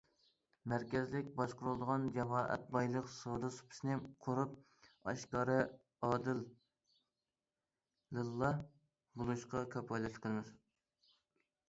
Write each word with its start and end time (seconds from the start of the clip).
مەركەزلىك 0.71 1.27
باشقۇرۇلىدىغان 1.39 2.07
جامائەت 2.15 2.63
بايلىقى 2.77 3.11
سودا 3.15 3.51
سۇپىسىنى 3.57 3.97
قۇرۇپ، 4.27 4.55
ئاشكارا، 5.11 5.57
ئادىل، 6.07 6.41
لىللا 8.19 8.53
بولۇشقا 9.21 9.61
كاپالەتلىك 9.77 10.23
قىلىمىز. 10.27 10.51